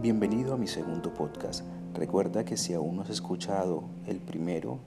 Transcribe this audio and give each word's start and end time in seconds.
Bienvenido 0.00 0.54
a 0.54 0.56
mi 0.56 0.68
segundo 0.68 1.12
podcast. 1.12 1.64
Recuerda 1.92 2.44
que 2.44 2.56
si 2.56 2.72
aún 2.72 2.94
no 2.94 3.02
has 3.02 3.10
escuchado 3.10 3.82
el 4.06 4.20
primero, 4.20 4.78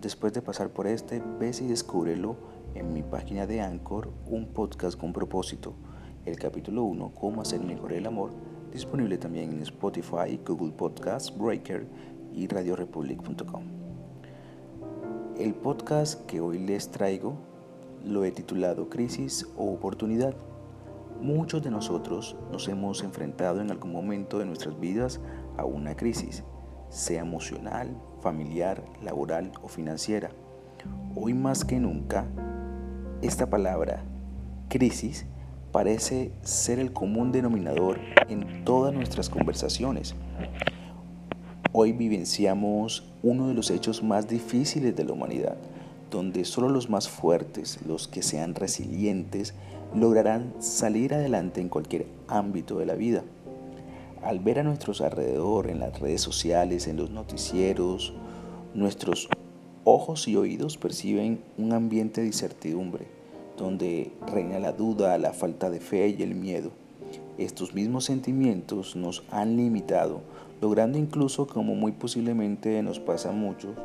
después 0.00 0.32
de 0.32 0.40
pasar 0.40 0.70
por 0.70 0.86
este, 0.86 1.22
ves 1.38 1.60
y 1.60 1.66
descúbrelo 1.66 2.36
en 2.74 2.94
mi 2.94 3.02
página 3.02 3.46
de 3.46 3.60
Anchor, 3.60 4.08
un 4.26 4.46
podcast 4.46 4.98
con 4.98 5.12
propósito. 5.12 5.74
El 6.24 6.38
capítulo 6.38 6.84
1, 6.84 7.12
Cómo 7.14 7.42
hacer 7.42 7.60
mejor 7.60 7.92
el 7.92 8.06
amor, 8.06 8.30
disponible 8.72 9.18
también 9.18 9.52
en 9.52 9.60
Spotify, 9.60 10.40
Google 10.46 10.72
Podcasts, 10.72 11.30
Breaker 11.36 11.86
y 12.32 12.46
radiorepublic.com. 12.46 13.64
El 15.36 15.52
podcast 15.56 16.24
que 16.24 16.40
hoy 16.40 16.58
les 16.58 16.90
traigo 16.90 17.34
lo 18.02 18.24
he 18.24 18.30
titulado 18.30 18.88
Crisis 18.88 19.46
o 19.58 19.70
Oportunidad. 19.70 20.34
Muchos 21.20 21.64
de 21.64 21.70
nosotros 21.72 22.36
nos 22.52 22.68
hemos 22.68 23.02
enfrentado 23.02 23.60
en 23.60 23.72
algún 23.72 23.90
momento 23.90 24.38
de 24.38 24.46
nuestras 24.46 24.78
vidas 24.78 25.20
a 25.56 25.64
una 25.64 25.96
crisis, 25.96 26.44
sea 26.90 27.22
emocional, 27.22 28.00
familiar, 28.20 28.84
laboral 29.02 29.50
o 29.60 29.66
financiera. 29.66 30.30
Hoy 31.16 31.34
más 31.34 31.64
que 31.64 31.80
nunca, 31.80 32.24
esta 33.20 33.50
palabra, 33.50 34.04
crisis, 34.68 35.26
parece 35.72 36.30
ser 36.42 36.78
el 36.78 36.92
común 36.92 37.32
denominador 37.32 37.98
en 38.28 38.64
todas 38.64 38.94
nuestras 38.94 39.28
conversaciones. 39.28 40.14
Hoy 41.72 41.92
vivenciamos 41.92 43.12
uno 43.24 43.48
de 43.48 43.54
los 43.54 43.72
hechos 43.72 44.04
más 44.04 44.28
difíciles 44.28 44.94
de 44.94 45.04
la 45.04 45.14
humanidad, 45.14 45.56
donde 46.10 46.44
solo 46.44 46.68
los 46.68 46.90
más 46.90 47.08
fuertes, 47.08 47.80
los 47.86 48.08
que 48.08 48.22
sean 48.22 48.54
resilientes, 48.54 49.54
lograrán 49.94 50.54
salir 50.58 51.14
adelante 51.14 51.60
en 51.60 51.68
cualquier 51.68 52.06
ámbito 52.28 52.78
de 52.78 52.86
la 52.86 52.94
vida. 52.94 53.24
Al 54.22 54.40
ver 54.40 54.58
a 54.58 54.62
nuestros 54.62 55.00
alrededor, 55.00 55.68
en 55.68 55.80
las 55.80 55.98
redes 56.00 56.20
sociales, 56.20 56.88
en 56.88 56.96
los 56.96 57.10
noticieros, 57.10 58.14
nuestros 58.74 59.28
ojos 59.84 60.28
y 60.28 60.36
oídos 60.36 60.76
perciben 60.76 61.40
un 61.56 61.72
ambiente 61.72 62.20
de 62.20 62.26
incertidumbre, 62.26 63.06
donde 63.56 64.12
reina 64.30 64.58
la 64.58 64.72
duda, 64.72 65.16
la 65.18 65.32
falta 65.32 65.70
de 65.70 65.80
fe 65.80 66.08
y 66.18 66.22
el 66.22 66.34
miedo. 66.34 66.70
Estos 67.38 67.74
mismos 67.74 68.04
sentimientos 68.04 68.96
nos 68.96 69.22
han 69.30 69.56
limitado, 69.56 70.20
logrando 70.60 70.98
incluso, 70.98 71.46
como 71.46 71.74
muy 71.74 71.92
posiblemente 71.92 72.82
nos 72.82 72.98
pasa 72.98 73.30
a 73.30 73.32
muchos, 73.32 73.76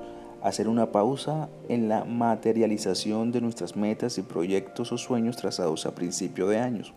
hacer 0.44 0.68
una 0.68 0.92
pausa 0.92 1.48
en 1.70 1.88
la 1.88 2.04
materialización 2.04 3.32
de 3.32 3.40
nuestras 3.40 3.78
metas 3.78 4.18
y 4.18 4.22
proyectos 4.22 4.92
o 4.92 4.98
sueños 4.98 5.38
trazados 5.38 5.86
a 5.86 5.96
principio 5.96 6.50
de 6.50 6.60
años. 6.60 6.94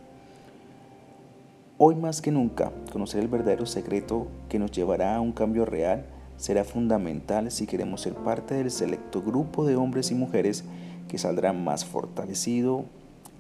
Hoy 1.79 1.95
más 1.95 2.21
que 2.21 2.33
nunca, 2.33 2.73
conocer 2.93 3.21
el 3.21 3.29
verdadero 3.29 3.65
secreto 3.65 4.27
que 4.49 4.59
nos 4.59 4.73
llevará 4.73 5.15
a 5.15 5.21
un 5.21 5.31
cambio 5.31 5.65
real 5.65 6.07
será 6.37 6.65
fundamental 6.65 7.51
si 7.53 7.67
queremos 7.67 8.01
ser 8.01 8.15
parte 8.15 8.57
del 8.57 8.71
selecto 8.71 9.23
grupo 9.23 9.65
de 9.65 9.77
hombres 9.77 10.11
y 10.11 10.17
mujeres 10.17 10.65
que 11.09 11.19
saldrá 11.19 11.53
más 11.53 11.85
fortalecido 11.85 12.85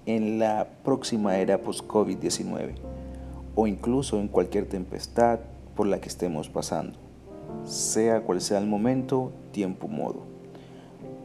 en 0.06 0.38
la 0.38 0.68
próxima 0.84 1.36
era 1.38 1.62
post-COVID-19 1.62 2.74
o 3.56 3.66
incluso 3.66 4.20
en 4.20 4.28
cualquier 4.28 4.68
tempestad 4.68 5.40
por 5.74 5.88
la 5.88 6.00
que 6.00 6.08
estemos 6.08 6.48
pasando 6.48 7.05
sea 7.64 8.22
cual 8.22 8.40
sea 8.40 8.58
el 8.58 8.66
momento, 8.66 9.32
tiempo, 9.52 9.88
modo. 9.88 10.22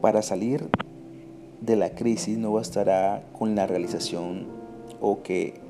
Para 0.00 0.22
salir 0.22 0.68
de 1.60 1.76
la 1.76 1.94
crisis 1.94 2.38
no 2.38 2.52
bastará 2.52 3.24
con 3.38 3.54
la 3.54 3.66
realización 3.66 4.46
o 5.00 5.22
que 5.22 5.60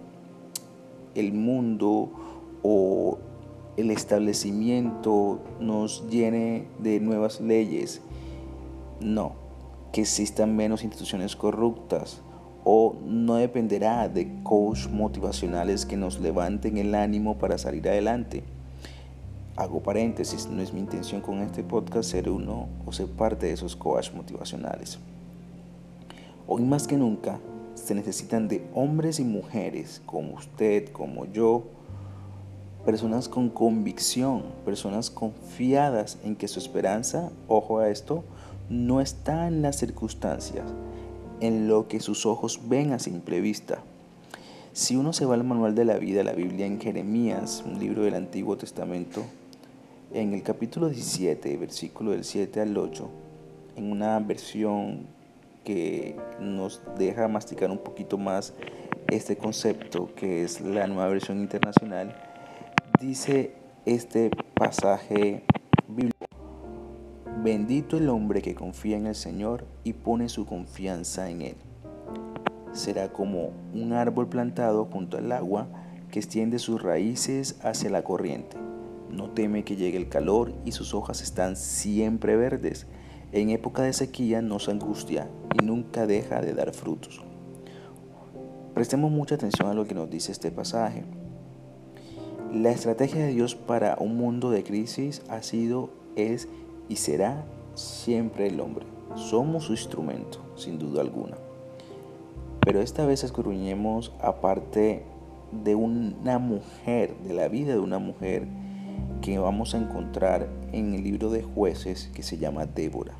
el 1.14 1.32
mundo 1.32 2.10
o 2.62 3.18
el 3.76 3.90
establecimiento 3.90 5.40
nos 5.60 6.08
llene 6.08 6.66
de 6.78 7.00
nuevas 7.00 7.40
leyes. 7.40 8.00
No, 9.00 9.32
que 9.92 10.02
existan 10.02 10.56
menos 10.56 10.84
instituciones 10.84 11.36
corruptas 11.36 12.22
o 12.64 12.94
no 13.04 13.34
dependerá 13.34 14.08
de 14.08 14.42
coach 14.42 14.86
motivacionales 14.88 15.84
que 15.84 15.96
nos 15.96 16.20
levanten 16.20 16.78
el 16.78 16.94
ánimo 16.94 17.36
para 17.36 17.58
salir 17.58 17.88
adelante 17.88 18.44
hago 19.56 19.82
paréntesis, 19.82 20.48
no 20.48 20.62
es 20.62 20.72
mi 20.72 20.80
intención 20.80 21.20
con 21.20 21.40
este 21.40 21.62
podcast 21.62 22.10
ser 22.10 22.30
uno 22.30 22.68
o 22.86 22.92
ser 22.92 23.06
parte 23.06 23.46
de 23.46 23.52
esos 23.52 23.76
coaches 23.76 24.14
motivacionales. 24.14 24.98
Hoy 26.46 26.62
más 26.62 26.86
que 26.86 26.96
nunca 26.96 27.38
se 27.74 27.94
necesitan 27.94 28.48
de 28.48 28.66
hombres 28.74 29.20
y 29.20 29.24
mujeres 29.24 30.00
como 30.06 30.34
usted, 30.34 30.88
como 30.88 31.26
yo, 31.26 31.64
personas 32.84 33.28
con 33.28 33.50
convicción, 33.50 34.42
personas 34.64 35.10
confiadas 35.10 36.18
en 36.24 36.34
que 36.34 36.48
su 36.48 36.58
esperanza, 36.58 37.30
ojo 37.46 37.78
a 37.78 37.90
esto, 37.90 38.24
no 38.70 39.00
está 39.00 39.46
en 39.48 39.62
las 39.62 39.76
circunstancias, 39.76 40.64
en 41.40 41.68
lo 41.68 41.88
que 41.88 42.00
sus 42.00 42.26
ojos 42.26 42.60
ven 42.68 42.92
a 42.92 42.98
simple 42.98 43.40
vista. 43.40 43.82
Si 44.72 44.96
uno 44.96 45.12
se 45.12 45.26
va 45.26 45.34
al 45.34 45.44
manual 45.44 45.74
de 45.74 45.84
la 45.84 45.98
vida, 45.98 46.24
la 46.24 46.32
Biblia 46.32 46.64
en 46.64 46.80
Jeremías, 46.80 47.62
un 47.66 47.78
libro 47.78 48.02
del 48.04 48.14
Antiguo 48.14 48.56
Testamento, 48.56 49.22
en 50.14 50.34
el 50.34 50.42
capítulo 50.42 50.88
17, 50.88 51.56
versículo 51.56 52.10
del 52.10 52.24
7 52.24 52.60
al 52.60 52.76
8, 52.76 53.10
en 53.76 53.90
una 53.90 54.18
versión 54.20 55.06
que 55.64 56.16
nos 56.40 56.82
deja 56.98 57.28
masticar 57.28 57.70
un 57.70 57.78
poquito 57.78 58.18
más 58.18 58.52
este 59.08 59.36
concepto, 59.36 60.14
que 60.14 60.44
es 60.44 60.60
la 60.60 60.86
nueva 60.86 61.08
versión 61.08 61.38
internacional, 61.38 62.14
dice 63.00 63.54
este 63.86 64.30
pasaje 64.54 65.44
bíblico, 65.88 66.26
bendito 67.42 67.96
el 67.96 68.08
hombre 68.08 68.42
que 68.42 68.54
confía 68.54 68.96
en 68.96 69.06
el 69.06 69.14
Señor 69.14 69.64
y 69.82 69.94
pone 69.94 70.28
su 70.28 70.46
confianza 70.46 71.30
en 71.30 71.42
Él. 71.42 71.56
Será 72.72 73.12
como 73.12 73.50
un 73.74 73.92
árbol 73.92 74.28
plantado 74.28 74.86
junto 74.86 75.16
al 75.16 75.32
agua 75.32 75.68
que 76.10 76.18
extiende 76.18 76.58
sus 76.58 76.82
raíces 76.82 77.58
hacia 77.62 77.90
la 77.90 78.02
corriente 78.02 78.71
no 79.12 79.30
teme 79.30 79.64
que 79.64 79.76
llegue 79.76 79.98
el 79.98 80.08
calor 80.08 80.52
y 80.64 80.72
sus 80.72 80.94
hojas 80.94 81.22
están 81.22 81.56
siempre 81.56 82.36
verdes. 82.36 82.86
En 83.32 83.50
época 83.50 83.82
de 83.82 83.92
sequía 83.92 84.42
no 84.42 84.58
se 84.58 84.70
angustia 84.70 85.28
y 85.54 85.64
nunca 85.64 86.06
deja 86.06 86.40
de 86.40 86.54
dar 86.54 86.72
frutos. 86.72 87.22
Prestemos 88.74 89.10
mucha 89.10 89.34
atención 89.34 89.68
a 89.68 89.74
lo 89.74 89.86
que 89.86 89.94
nos 89.94 90.10
dice 90.10 90.32
este 90.32 90.50
pasaje. 90.50 91.04
La 92.52 92.70
estrategia 92.70 93.24
de 93.24 93.32
Dios 93.32 93.54
para 93.54 93.96
un 93.98 94.16
mundo 94.16 94.50
de 94.50 94.64
crisis 94.64 95.22
ha 95.28 95.42
sido, 95.42 95.90
es 96.16 96.48
y 96.88 96.96
será 96.96 97.44
siempre 97.74 98.46
el 98.46 98.60
hombre. 98.60 98.86
Somos 99.14 99.64
su 99.64 99.72
instrumento, 99.72 100.38
sin 100.56 100.78
duda 100.78 101.02
alguna. 101.02 101.36
Pero 102.60 102.80
esta 102.80 103.04
vez 103.06 103.24
escudriñemos 103.24 104.12
aparte 104.20 105.04
de 105.64 105.74
una 105.74 106.38
mujer, 106.38 107.14
de 107.18 107.34
la 107.34 107.48
vida 107.48 107.72
de 107.72 107.80
una 107.80 107.98
mujer 107.98 108.46
que 109.22 109.38
vamos 109.38 109.74
a 109.74 109.78
encontrar 109.78 110.48
en 110.72 110.92
el 110.92 111.04
libro 111.04 111.30
de 111.30 111.42
jueces 111.42 112.10
que 112.12 112.22
se 112.22 112.36
llama 112.36 112.66
Débora. 112.66 113.14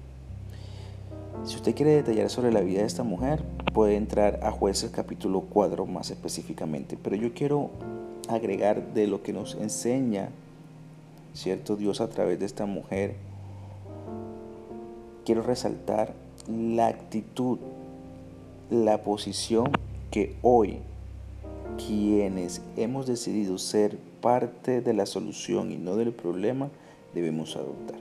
Si 1.44 1.56
usted 1.56 1.74
quiere 1.74 1.92
detallar 1.92 2.28
sobre 2.28 2.52
la 2.52 2.60
vida 2.60 2.80
de 2.80 2.86
esta 2.86 3.04
mujer, 3.04 3.42
puede 3.72 3.96
entrar 3.96 4.40
a 4.42 4.50
jueces 4.50 4.90
capítulo 4.90 5.42
4 5.48 5.86
más 5.86 6.10
específicamente, 6.10 6.98
pero 7.02 7.16
yo 7.16 7.32
quiero 7.32 7.70
agregar 8.28 8.92
de 8.94 9.06
lo 9.06 9.22
que 9.22 9.32
nos 9.32 9.54
enseña, 9.54 10.30
¿cierto? 11.34 11.76
Dios 11.76 12.00
a 12.00 12.08
través 12.08 12.38
de 12.38 12.46
esta 12.46 12.66
mujer. 12.66 13.14
Quiero 15.24 15.42
resaltar 15.42 16.14
la 16.48 16.88
actitud, 16.88 17.58
la 18.70 19.02
posición 19.04 19.70
que 20.10 20.36
hoy 20.42 20.80
quienes 21.76 22.60
hemos 22.76 23.06
decidido 23.06 23.56
ser 23.58 23.98
parte 24.22 24.80
de 24.80 24.94
la 24.94 25.04
solución 25.04 25.70
y 25.70 25.76
no 25.76 25.96
del 25.96 26.12
problema, 26.12 26.70
debemos 27.14 27.56
adoptar. 27.56 27.98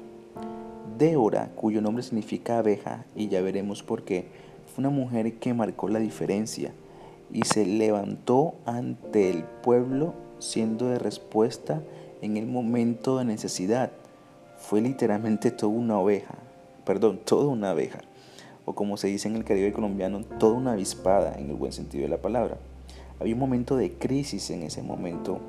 Deora, 0.98 1.50
cuyo 1.56 1.82
nombre 1.82 2.04
significa 2.04 2.60
abeja, 2.60 3.04
y 3.16 3.28
ya 3.28 3.42
veremos 3.42 3.84
por 3.84 4.04
qué, 4.04 4.28
fue 4.74 4.84
una 4.84 4.90
mujer 4.90 5.34
que 5.40 5.54
marcó 5.54 5.90
la 5.90 6.00
diferencia 6.00 6.72
y 7.34 7.44
se 7.44 7.66
levantó 7.66 8.54
ante 8.66 9.30
el 9.30 9.44
pueblo 9.44 10.14
siendo 10.40 10.88
de 10.88 11.00
respuesta 11.00 11.82
en 12.22 12.38
el 12.38 12.46
momento 12.46 13.18
de 13.18 13.26
necesidad. 13.26 13.92
Fue 14.58 14.80
literalmente 14.80 15.50
toda 15.52 15.74
una 15.74 16.00
oveja, 16.00 16.36
perdón, 16.86 17.20
toda 17.26 17.48
una 17.48 17.72
abeja, 17.72 18.00
o 18.66 18.76
como 18.76 18.96
se 18.96 19.08
dice 19.08 19.28
en 19.28 19.36
el 19.36 19.44
Caribe 19.44 19.74
colombiano, 19.74 20.22
toda 20.40 20.54
una 20.54 20.74
avispada 20.74 21.36
en 21.38 21.50
el 21.50 21.56
buen 21.56 21.74
sentido 21.74 22.04
de 22.04 22.10
la 22.10 22.22
palabra. 22.22 22.58
Había 23.20 23.34
un 23.34 23.40
momento 23.40 23.76
de 23.76 23.94
crisis 23.94 24.52
en 24.52 24.64
ese 24.64 24.84
momento 24.84 25.40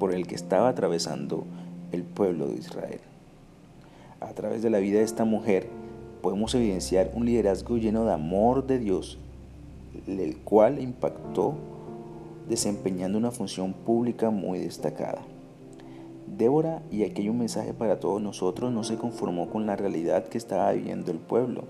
por 0.00 0.12
el 0.12 0.26
que 0.26 0.34
estaba 0.34 0.70
atravesando 0.70 1.44
el 1.92 2.02
pueblo 2.02 2.48
de 2.48 2.56
Israel. 2.56 3.00
A 4.18 4.32
través 4.32 4.62
de 4.62 4.70
la 4.70 4.78
vida 4.78 4.98
de 4.98 5.04
esta 5.04 5.24
mujer 5.24 5.68
podemos 6.22 6.54
evidenciar 6.54 7.12
un 7.14 7.26
liderazgo 7.26 7.76
lleno 7.76 8.04
de 8.04 8.12
amor 8.12 8.66
de 8.66 8.78
Dios, 8.78 9.18
el 10.08 10.38
cual 10.38 10.80
impactó 10.80 11.54
desempeñando 12.48 13.18
una 13.18 13.30
función 13.30 13.74
pública 13.74 14.30
muy 14.30 14.58
destacada. 14.58 15.20
Débora, 16.26 16.82
y 16.90 17.04
aquí 17.04 17.22
hay 17.22 17.28
un 17.28 17.38
mensaje 17.38 17.74
para 17.74 18.00
todos 18.00 18.22
nosotros, 18.22 18.72
no 18.72 18.84
se 18.84 18.96
conformó 18.96 19.50
con 19.50 19.66
la 19.66 19.76
realidad 19.76 20.24
que 20.26 20.38
estaba 20.38 20.72
viviendo 20.72 21.12
el 21.12 21.18
pueblo, 21.18 21.64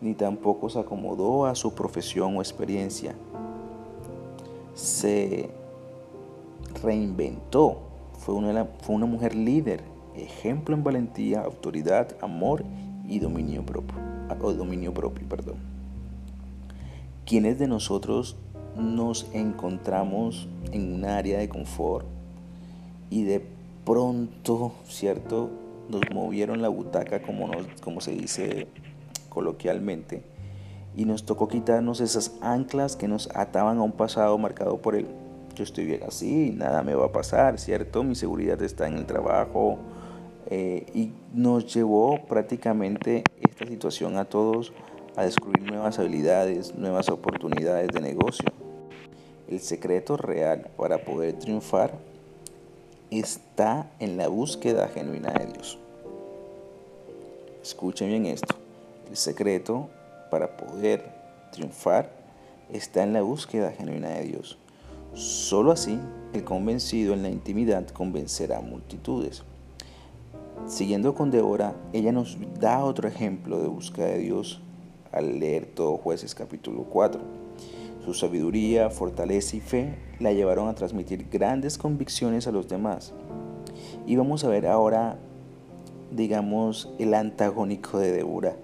ni 0.00 0.14
tampoco 0.14 0.68
se 0.68 0.78
acomodó 0.78 1.46
a 1.46 1.54
su 1.54 1.74
profesión 1.74 2.36
o 2.36 2.42
experiencia. 2.42 3.14
Se 4.74 5.50
reinventó, 6.82 7.80
fue 8.18 8.34
una, 8.34 8.66
fue 8.82 8.94
una 8.94 9.06
mujer 9.06 9.34
líder, 9.34 9.82
ejemplo 10.14 10.74
en 10.74 10.84
valentía, 10.84 11.40
autoridad, 11.42 12.16
amor 12.20 12.64
y 13.08 13.18
dominio 13.18 13.64
propio. 13.64 13.96
O 14.42 14.52
dominio 14.52 14.94
propio 14.94 15.28
perdón. 15.28 15.56
¿Quiénes 17.26 17.58
de 17.58 17.66
nosotros 17.66 18.36
nos 18.76 19.26
encontramos 19.32 20.48
en 20.72 20.94
un 20.94 21.04
área 21.04 21.38
de 21.38 21.48
confort 21.48 22.06
y 23.10 23.24
de 23.24 23.44
pronto, 23.84 24.72
¿cierto? 24.86 25.50
Nos 25.88 26.02
movieron 26.12 26.62
la 26.62 26.68
butaca, 26.68 27.22
como, 27.22 27.48
nos, 27.48 27.66
como 27.82 28.00
se 28.00 28.12
dice 28.12 28.68
coloquialmente, 29.28 30.22
y 30.96 31.04
nos 31.04 31.24
tocó 31.24 31.48
quitarnos 31.48 32.00
esas 32.00 32.36
anclas 32.40 32.96
que 32.96 33.08
nos 33.08 33.28
ataban 33.34 33.78
a 33.78 33.82
un 33.82 33.92
pasado 33.92 34.38
marcado 34.38 34.78
por 34.78 34.94
el 34.94 35.06
yo 35.54 35.64
estoy 35.64 35.84
bien 35.84 36.02
así, 36.06 36.52
nada 36.56 36.82
me 36.82 36.94
va 36.94 37.06
a 37.06 37.12
pasar, 37.12 37.58
¿cierto? 37.58 38.02
Mi 38.02 38.14
seguridad 38.14 38.60
está 38.62 38.86
en 38.86 38.96
el 38.96 39.06
trabajo. 39.06 39.78
Eh, 40.52 40.86
y 40.94 41.12
nos 41.32 41.72
llevó 41.72 42.24
prácticamente 42.26 43.22
esta 43.40 43.66
situación 43.66 44.16
a 44.16 44.24
todos 44.24 44.72
a 45.16 45.24
descubrir 45.24 45.62
nuevas 45.62 45.98
habilidades, 45.98 46.74
nuevas 46.74 47.08
oportunidades 47.08 47.88
de 47.88 48.00
negocio. 48.00 48.50
El 49.48 49.60
secreto 49.60 50.16
real 50.16 50.70
para 50.76 51.04
poder 51.04 51.38
triunfar 51.38 51.92
está 53.10 53.90
en 53.98 54.16
la 54.16 54.28
búsqueda 54.28 54.88
genuina 54.88 55.32
de 55.32 55.46
Dios. 55.46 55.78
Escuchen 57.62 58.08
bien 58.08 58.26
esto. 58.26 58.54
El 59.10 59.16
secreto 59.16 59.88
para 60.30 60.56
poder 60.56 61.04
triunfar 61.52 62.10
está 62.72 63.02
en 63.02 63.12
la 63.12 63.22
búsqueda 63.22 63.72
genuina 63.72 64.10
de 64.10 64.22
Dios. 64.22 64.58
Solo 65.14 65.72
así, 65.72 65.98
el 66.32 66.44
convencido 66.44 67.14
en 67.14 67.24
la 67.24 67.30
intimidad 67.30 67.88
convencerá 67.88 68.58
a 68.58 68.62
multitudes. 68.62 69.42
Siguiendo 70.68 71.16
con 71.16 71.32
Débora, 71.32 71.74
ella 71.92 72.12
nos 72.12 72.38
da 72.60 72.84
otro 72.84 73.08
ejemplo 73.08 73.60
de 73.60 73.66
búsqueda 73.66 74.06
de 74.06 74.18
Dios 74.18 74.60
al 75.10 75.40
leer 75.40 75.66
todo 75.66 75.96
Jueces 75.96 76.36
capítulo 76.36 76.84
4. 76.84 77.20
Su 78.04 78.14
sabiduría, 78.14 78.88
fortaleza 78.88 79.56
y 79.56 79.60
fe 79.60 79.96
la 80.20 80.32
llevaron 80.32 80.68
a 80.68 80.74
transmitir 80.76 81.28
grandes 81.28 81.76
convicciones 81.76 82.46
a 82.46 82.52
los 82.52 82.68
demás. 82.68 83.12
Y 84.06 84.14
vamos 84.14 84.44
a 84.44 84.48
ver 84.48 84.68
ahora, 84.68 85.18
digamos, 86.12 86.88
el 87.00 87.14
antagónico 87.14 87.98
de 87.98 88.12
Débora, 88.12 88.54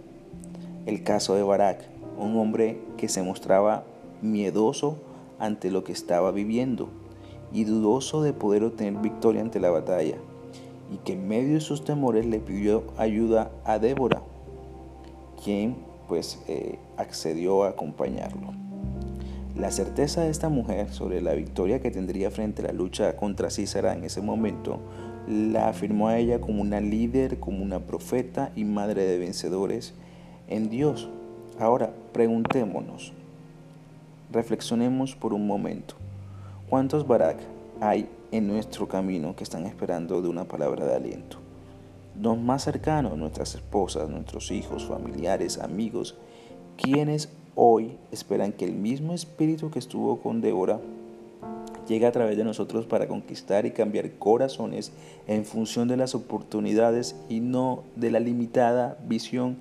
el 0.87 1.03
caso 1.03 1.35
de 1.35 1.43
Barak, 1.43 1.89
un 2.17 2.39
hombre 2.39 2.81
que 2.97 3.09
se 3.09 3.25
mostraba 3.25 3.83
miedoso 4.23 4.99
ante 5.39 5.71
lo 5.71 5.85
que 5.85 5.93
estaba 5.93 6.31
viviendo 6.31 6.89
y 7.53 7.65
dudoso 7.65 8.23
de 8.23 8.33
poder 8.33 8.65
obtener 8.65 9.01
victoria 9.01 9.41
ante 9.41 9.61
la 9.61 9.71
batalla, 9.71 10.17
y 10.93 10.99
que 10.99 11.15
en 11.15 11.29
medio 11.29 11.55
de 11.55 11.61
sus 11.61 11.85
temores 11.85 12.27
le 12.27 12.39
pidió 12.39 12.85
ayuda 12.97 13.51
a 13.65 13.79
Débora, 13.79 14.23
quien 15.43 15.77
pues 16.09 16.43
eh, 16.49 16.79
accedió 16.97 17.65
a 17.65 17.71
acompañarlo. 17.71 18.55
La 19.57 19.71
certeza 19.71 20.21
de 20.21 20.31
esta 20.31 20.49
mujer 20.49 20.93
sobre 20.93 21.23
la 21.23 21.33
victoria 21.33 21.81
que 21.81 21.91
tendría 21.91 22.31
frente 22.31 22.63
a 22.63 22.67
la 22.67 22.73
lucha 22.73 23.17
contra 23.17 23.51
Císara 23.51 23.95
en 23.95 24.05
ese 24.05 24.21
momento 24.21 24.81
la 25.27 25.69
afirmó 25.69 26.09
a 26.09 26.19
ella 26.19 26.41
como 26.41 26.63
una 26.63 26.81
líder, 26.81 27.41
como 27.41 27.63
una 27.63 27.81
profeta 27.81 28.53
y 28.55 28.65
madre 28.65 29.07
de 29.07 29.19
vencedores 29.19 29.95
en 30.49 30.69
Dios. 30.69 31.09
Ahora, 31.59 31.93
preguntémonos, 32.13 33.13
Reflexionemos 34.33 35.15
por 35.15 35.33
un 35.33 35.47
momento. 35.47 35.95
¿Cuántos 36.69 37.07
Barak 37.07 37.39
hay 37.81 38.09
en 38.33 38.49
nuestro 38.49 38.89
camino 38.89 39.37
que 39.37 39.45
están 39.45 39.67
esperando 39.67 40.21
de 40.21 40.29
una 40.29 40.45
palabra 40.45 40.85
de 40.85 40.97
aliento? 40.97 41.39
Los 42.21 42.37
más 42.37 42.65
cercanos, 42.65 43.17
nuestras 43.17 43.55
esposas, 43.55 44.11
nuestros 44.11 44.51
hijos, 44.51 44.87
familiares, 44.87 45.59
amigos, 45.59 46.17
quienes 46.77 47.29
hoy 47.55 47.99
esperan 48.11 48.51
que 48.51 48.65
el 48.65 48.73
mismo 48.73 49.13
espíritu 49.13 49.71
que 49.71 49.79
estuvo 49.79 50.21
con 50.21 50.41
Débora 50.41 50.81
llegue 51.87 52.07
a 52.07 52.13
través 52.13 52.37
de 52.37 52.43
nosotros 52.43 52.85
para 52.85 53.07
conquistar 53.07 53.65
y 53.65 53.71
cambiar 53.71 54.11
corazones 54.19 54.91
en 55.29 55.45
función 55.45 55.87
de 55.87 55.99
las 55.99 56.17
oportunidades 56.17 57.15
y 57.29 57.39
no 57.39 57.85
de 57.95 58.11
la 58.11 58.19
limitada 58.19 58.99
visión 59.07 59.59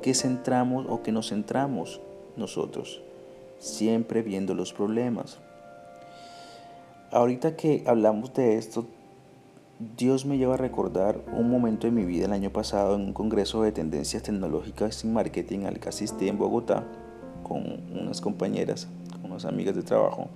que 0.00 0.14
centramos 0.14 0.86
o 0.88 1.02
que 1.02 1.12
nos 1.12 1.28
centramos 1.28 2.00
nosotros 2.36 3.02
siempre 3.58 4.22
viendo 4.22 4.54
los 4.54 4.72
problemas. 4.72 5.38
Ahorita 7.12 7.56
que 7.56 7.84
hablamos 7.86 8.34
de 8.34 8.56
esto, 8.56 8.86
Dios 9.96 10.24
me 10.24 10.38
lleva 10.38 10.54
a 10.54 10.58
recordar 10.58 11.20
un 11.36 11.50
momento 11.50 11.86
de 11.86 11.92
mi 11.92 12.04
vida 12.04 12.24
el 12.24 12.32
año 12.32 12.50
pasado 12.50 12.94
en 12.94 13.02
un 13.02 13.12
congreso 13.12 13.62
de 13.62 13.72
tendencias 13.72 14.22
tecnológicas 14.22 15.04
y 15.04 15.06
marketing 15.06 15.66
al 15.66 15.78
que 15.78 15.90
asistí 15.90 16.28
en 16.28 16.38
Bogotá 16.38 16.84
con 17.42 17.80
unas 17.92 18.20
compañeras, 18.20 18.88
con 19.12 19.30
unas 19.30 19.44
amigas 19.44 19.76
de 19.76 19.82
trabajo. 19.82 20.28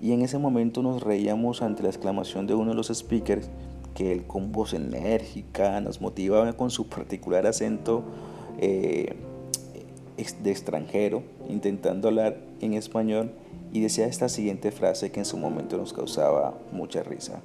Y 0.00 0.12
en 0.12 0.22
ese 0.22 0.38
momento 0.38 0.82
nos 0.82 1.02
reíamos 1.02 1.60
ante 1.62 1.82
la 1.82 1.90
exclamación 1.90 2.46
de 2.46 2.54
uno 2.54 2.70
de 2.70 2.76
los 2.76 2.88
speakers 2.88 3.50
que 3.94 4.12
él 4.12 4.26
con 4.26 4.50
voz 4.50 4.72
enérgica 4.72 5.80
nos 5.80 6.00
motivaba 6.00 6.52
con 6.54 6.70
su 6.70 6.88
particular 6.88 7.46
acento 7.46 8.02
eh, 8.58 9.14
de 10.42 10.50
extranjero, 10.50 11.22
intentando 11.48 12.08
hablar 12.08 12.36
en 12.60 12.74
español, 12.74 13.32
y 13.72 13.80
decía 13.80 14.06
esta 14.06 14.28
siguiente 14.28 14.70
frase 14.70 15.10
que 15.12 15.20
en 15.20 15.26
su 15.26 15.36
momento 15.36 15.76
nos 15.76 15.92
causaba 15.92 16.54
mucha 16.72 17.02
risa, 17.02 17.40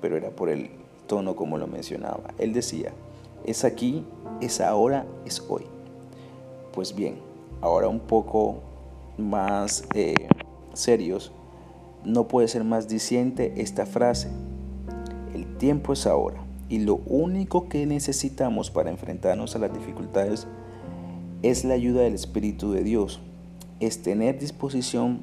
pero 0.00 0.16
era 0.16 0.30
por 0.30 0.50
el 0.50 0.70
tono 1.06 1.34
como 1.34 1.58
lo 1.58 1.66
mencionaba. 1.66 2.34
Él 2.38 2.52
decía, 2.52 2.92
es 3.44 3.64
aquí, 3.64 4.04
es 4.40 4.60
ahora, 4.60 5.06
es 5.24 5.42
hoy. 5.48 5.64
Pues 6.72 6.94
bien, 6.94 7.16
ahora 7.60 7.88
un 7.88 8.00
poco 8.00 8.58
más 9.16 9.84
eh, 9.94 10.14
serios, 10.74 11.32
no 12.04 12.28
puede 12.28 12.48
ser 12.48 12.64
más 12.64 12.88
diciente 12.88 13.54
esta 13.56 13.86
frase. 13.86 14.28
El 15.34 15.56
tiempo 15.58 15.92
es 15.92 16.06
ahora 16.06 16.42
y 16.68 16.78
lo 16.78 16.96
único 17.06 17.68
que 17.68 17.84
necesitamos 17.86 18.70
para 18.70 18.90
enfrentarnos 18.90 19.56
a 19.56 19.58
las 19.58 19.72
dificultades 19.72 20.46
es 21.42 21.64
la 21.64 21.74
ayuda 21.74 22.02
del 22.02 22.14
Espíritu 22.14 22.72
de 22.72 22.82
Dios, 22.82 23.20
es 23.80 24.02
tener 24.02 24.38
disposición 24.38 25.22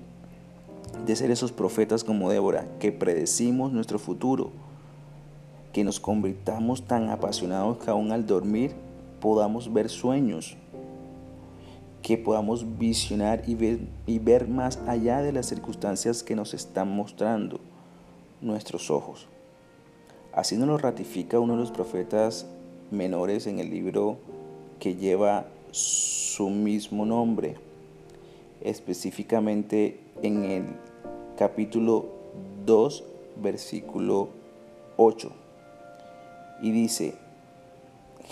de 1.06 1.16
ser 1.16 1.30
esos 1.30 1.52
profetas 1.52 2.04
como 2.04 2.32
Débora, 2.32 2.68
que 2.80 2.92
predecimos 2.92 3.72
nuestro 3.72 4.00
futuro, 4.00 4.50
que 5.74 5.84
nos 5.84 6.00
convirtamos 6.00 6.88
tan 6.88 7.10
apasionados 7.10 7.78
que 7.78 7.92
aún 7.92 8.12
al 8.12 8.26
dormir 8.26 8.72
podamos 9.22 9.72
ver 9.72 9.90
sueños, 9.90 10.58
que 12.02 12.18
podamos 12.18 12.80
visionar 12.80 13.44
y 13.46 13.54
ver, 13.54 13.80
y 14.08 14.18
ver 14.18 14.48
más 14.48 14.80
allá 14.88 15.22
de 15.22 15.34
las 15.34 15.46
circunstancias 15.46 16.24
que 16.24 16.36
nos 16.36 16.56
están 16.56 16.90
mostrando 16.90 17.60
nuestros 18.42 18.90
ojos. 18.90 19.28
Así 20.34 20.58
nos 20.58 20.68
lo 20.68 20.78
ratifica 20.80 21.40
uno 21.40 21.54
de 21.54 21.60
los 21.60 21.72
profetas 21.72 22.48
menores 22.90 23.46
en 23.46 23.60
el 23.60 23.70
libro 23.70 24.18
que 24.80 24.96
lleva 24.96 25.48
su 25.77 26.50
mismo 26.50 27.05
nombre, 27.05 27.55
específicamente 28.62 30.00
en 30.24 30.43
el 30.43 30.63
capítulo 31.38 32.07
2, 32.65 33.03
versículo 33.41 34.29
8. 34.98 35.31
Y 36.63 36.72
dice, 36.72 37.13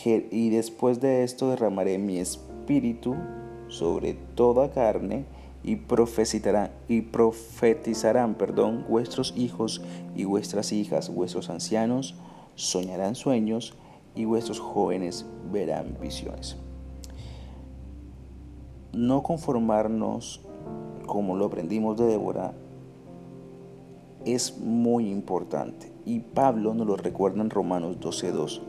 y 0.03 0.49
después 0.49 0.99
de 1.01 1.23
esto 1.23 1.51
derramaré 1.51 1.99
mi 1.99 2.17
espíritu 2.17 3.15
sobre 3.67 4.15
toda 4.33 4.71
carne 4.71 5.25
y 5.63 5.75
profetizarán, 5.75 6.71
y 6.87 7.01
profetizarán 7.01 8.33
perdón, 8.33 8.85
vuestros 8.89 9.35
hijos 9.37 9.83
y 10.15 10.25
vuestras 10.25 10.71
hijas, 10.71 11.13
vuestros 11.13 11.51
ancianos 11.51 12.15
soñarán 12.55 13.13
sueños 13.13 13.75
y 14.15 14.25
vuestros 14.25 14.59
jóvenes 14.59 15.27
verán 15.51 15.97
visiones 16.01 16.57
no 18.95 19.23
conformarnos 19.23 20.41
como 21.05 21.35
lo 21.35 21.45
aprendimos 21.45 21.97
de 21.97 22.05
Débora 22.05 22.53
es 24.25 24.57
muy 24.57 25.11
importante. 25.11 25.91
Y 26.05 26.19
Pablo 26.19 26.73
nos 26.73 26.87
lo 26.87 26.95
recuerda 26.95 27.41
en 27.41 27.49
Romanos 27.49 27.97
12.2. 27.99 28.61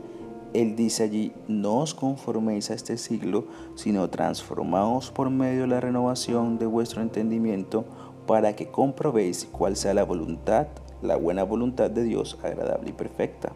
Él 0.53 0.75
dice 0.75 1.03
allí, 1.03 1.31
no 1.47 1.79
os 1.79 1.93
conforméis 1.93 2.69
a 2.69 2.73
este 2.73 2.97
siglo, 2.97 3.45
sino 3.75 4.09
transformaos 4.09 5.11
por 5.11 5.29
medio 5.29 5.61
de 5.61 5.67
la 5.67 5.79
renovación 5.79 6.57
de 6.59 6.65
vuestro 6.65 7.01
entendimiento 7.01 7.85
para 8.27 8.55
que 8.55 8.67
comprobéis 8.67 9.47
cuál 9.51 9.75
sea 9.75 9.93
la 9.93 10.03
voluntad, 10.03 10.67
la 11.01 11.15
buena 11.15 11.43
voluntad 11.43 11.89
de 11.89 12.03
Dios 12.03 12.37
agradable 12.43 12.89
y 12.89 12.93
perfecta. 12.93 13.53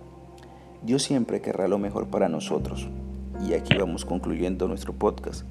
Dios 0.84 1.04
siempre 1.04 1.42
querrá 1.42 1.68
lo 1.68 1.78
mejor 1.78 2.08
para 2.08 2.30
nosotros. 2.30 2.88
Y 3.48 3.54
aquí 3.54 3.76
vamos 3.78 4.06
concluyendo 4.06 4.68
nuestro 4.68 4.94
podcast. 4.94 5.46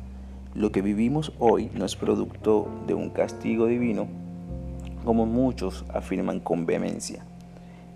Lo 0.55 0.73
que 0.73 0.83
vivimos 0.83 1.33
hoy 1.39 1.71
no 1.75 1.85
es 1.85 1.95
producto 1.95 2.67
de 2.89 2.95
un 2.95 3.11
castigo 3.11 3.67
divino, 3.67 4.09
como 5.05 5.25
muchos 5.25 5.85
afirman 5.95 6.41
con 6.41 6.67
vehemencia. 6.67 7.25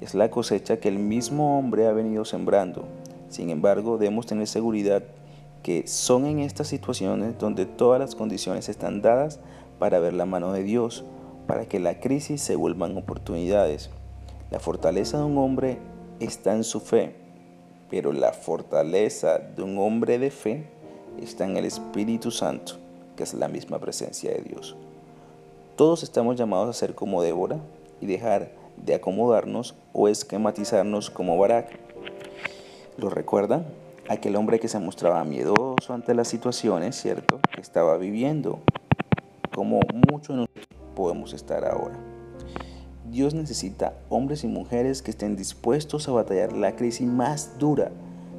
Es 0.01 0.15
la 0.15 0.31
cosecha 0.31 0.79
que 0.79 0.89
el 0.89 1.01
mismo 1.01 1.59
hombre 1.59 1.89
ha 1.89 1.93
venido 1.93 2.25
sembrando. 2.25 2.85
Sin 3.29 3.51
embargo, 3.51 3.99
debemos 3.99 4.27
tener 4.27 4.47
seguridad 4.47 5.03
que 5.65 5.89
son 5.89 6.27
en 6.27 6.39
estas 6.39 6.69
situaciones 6.69 7.37
donde 7.39 7.67
todas 7.67 7.99
las 7.99 8.15
condiciones 8.15 8.69
están 8.69 9.03
dadas 9.03 9.41
para 9.81 9.99
ver 9.99 10.13
la 10.13 10.25
mano 10.25 10.53
de 10.53 10.63
Dios, 10.63 11.05
para 11.49 11.67
que 11.67 11.81
la 11.81 11.99
crisis 11.99 12.41
se 12.41 12.55
vuelvan 12.55 12.97
oportunidades. 12.97 13.91
La 14.53 14.61
fortaleza 14.61 15.19
de 15.19 15.25
un 15.25 15.39
hombre 15.39 15.79
está 16.21 16.55
en 16.55 16.63
su 16.63 16.79
fe, 16.79 17.17
pero 17.91 18.13
la 18.13 18.33
fortaleza 18.33 19.41
de 19.41 19.63
un 19.63 19.77
hombre 19.79 20.21
de 20.21 20.31
fe 20.31 20.69
está 21.23 21.45
en 21.45 21.57
el 21.57 21.65
Espíritu 21.65 22.31
Santo, 22.31 22.75
que 23.17 23.23
es 23.23 23.35
la 23.35 23.49
misma 23.49 23.79
presencia 23.79 24.31
de 24.31 24.43
Dios. 24.43 24.77
Todos 25.77 26.03
estamos 26.03 26.37
llamados 26.37 26.69
a 26.69 26.79
ser 26.79 26.95
como 26.95 27.23
Débora 27.23 27.59
y 28.01 28.07
dejar 28.07 28.51
de 28.77 28.95
acomodarnos 28.95 29.75
o 29.93 30.09
esquematizarnos 30.09 31.11
como 31.11 31.39
Barak. 31.39 31.79
¿Lo 32.97 33.11
recuerdan? 33.11 33.67
Aquel 34.09 34.37
hombre 34.37 34.61
que 34.61 34.69
se 34.69 34.79
mostraba 34.79 35.25
miedoso 35.25 35.95
ante 35.95 36.15
las 36.15 36.29
situaciones, 36.29 37.01
¿cierto? 37.01 37.41
Que 37.55 37.61
estaba 37.61 37.97
viviendo, 37.97 38.61
como 39.55 39.81
muchos 40.11 40.37
de 40.37 40.43
nosotros 40.43 40.67
podemos 40.95 41.33
estar 41.33 41.65
ahora. 41.65 41.99
Dios 43.11 43.35
necesita 43.35 43.95
hombres 44.09 44.45
y 44.45 44.49
mujeres 44.49 45.01
que 45.03 45.11
estén 45.11 45.37
dispuestos 45.37 46.09
a 46.09 46.13
batallar 46.13 46.53
la 46.53 46.77
crisis 46.77 47.07
más 47.07 47.59
dura, 47.59 47.91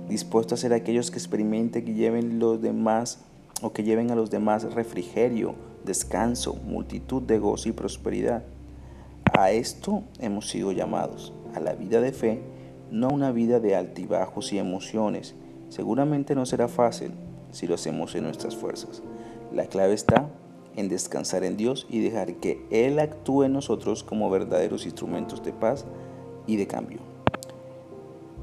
dispuestos 0.08 0.60
a 0.60 0.62
ser 0.62 0.74
aquellos 0.74 1.12
que 1.12 1.18
experimenten 1.18 1.86
que 1.86 1.94
lleven 1.94 2.40
los 2.40 2.62
demás 2.62 3.20
o 3.62 3.74
que 3.74 3.84
lleven 3.84 4.12
a 4.12 4.16
los 4.16 4.30
demás 4.30 4.74
refrigerio, 4.74 5.56
descanso, 5.86 6.56
multitud 6.66 7.22
de 7.22 7.40
gozo 7.40 7.70
y 7.70 7.72
prosperidad. 7.72 8.44
A 9.38 9.52
esto 9.52 10.04
hemos 10.20 10.50
sido 10.50 10.72
llamados, 10.72 11.34
a 11.56 11.60
la 11.60 11.74
vida 11.74 12.02
de 12.02 12.12
fe, 12.12 12.42
no 12.92 13.08
a 13.08 13.14
una 13.14 13.32
vida 13.32 13.60
de 13.60 13.76
altibajos 13.76 14.54
y 14.54 14.60
emociones. 14.60 15.36
Seguramente 15.70 16.36
no 16.36 16.46
será 16.46 16.68
fácil 16.68 17.12
si 17.52 17.68
lo 17.68 17.76
hacemos 17.76 18.16
en 18.16 18.24
nuestras 18.24 18.56
fuerzas. 18.56 19.02
La 19.52 19.66
clave 19.66 19.94
está 19.94 20.30
en 20.76 20.90
descansar 20.90 21.44
en 21.44 21.58
Dios 21.58 21.88
y 21.90 22.00
dejar 22.02 22.36
que 22.36 22.66
Él 22.70 23.00
actúe 23.00 23.44
en 23.44 23.54
nosotros 23.54 24.04
como 24.04 24.30
verdaderos 24.30 24.86
instrumentos 24.86 25.44
de 25.44 25.54
paz 25.54 25.86
y 26.48 26.58
de 26.58 26.68
cambio. 26.68 27.15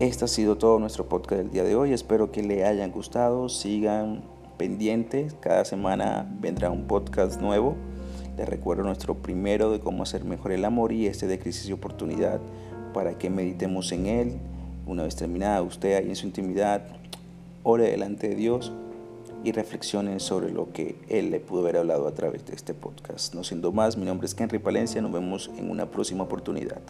Este 0.00 0.25
ha 0.25 0.28
sido 0.28 0.56
todo 0.56 0.78
nuestro 0.78 1.08
podcast 1.08 1.42
del 1.42 1.50
día 1.50 1.64
de 1.64 1.76
hoy. 1.76 1.92
Espero 1.92 2.32
que 2.32 2.42
le 2.42 2.64
hayan 2.64 2.90
gustado. 2.90 3.49
Sigan 3.49 4.22
pendientes. 4.56 5.34
Cada 5.40 5.64
semana 5.64 6.26
vendrá 6.40 6.70
un 6.70 6.87
podcast 6.87 7.40
nuevo. 7.40 7.76
Les 8.37 8.49
recuerdo 8.49 8.82
nuestro 8.82 9.14
primero 9.18 9.70
de 9.70 9.80
cómo 9.80 10.02
hacer 10.02 10.25
mejor 10.25 10.52
el 10.52 10.64
amor 10.64 10.92
y 10.92 11.06
este 11.06 11.26
de 11.26 11.38
crisis 11.38 11.68
y 11.68 11.72
oportunidad 11.72 12.40
para 12.94 13.18
que 13.18 13.30
meditemos 13.30 13.92
en 13.92 14.06
él. 14.06 14.32
Una 14.87 15.04
vez 15.04 15.14
terminada 15.14 15.62
usted 15.62 15.94
ahí 15.94 16.08
en 16.08 16.16
su 16.16 16.26
intimidad, 16.26 16.82
ore 17.62 17.90
delante 17.90 18.30
de 18.30 18.34
Dios 18.34 18.72
y 19.44 19.52
reflexionen 19.52 20.20
sobre 20.20 20.50
lo 20.50 20.72
que 20.72 20.96
Él 21.08 21.30
le 21.30 21.38
pudo 21.38 21.61
haber 21.61 21.76
hablado 21.76 22.08
a 22.08 22.12
través 22.12 22.44
de 22.46 22.54
este 22.54 22.75
podcast. 22.75 23.34
No 23.34 23.44
siendo 23.44 23.72
más, 23.72 23.96
mi 23.96 24.06
nombre 24.06 24.26
es 24.26 24.34
Henry 24.38 24.58
Palencia, 24.58 25.00
nos 25.02 25.12
vemos 25.12 25.50
en 25.56 25.70
una 25.70 25.87
próxima 25.87 26.25
oportunidad. 26.25 26.80